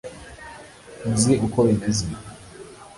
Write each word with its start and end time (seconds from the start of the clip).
nzi 1.11 1.33
uko 1.45 1.57
bimeze 1.67 2.05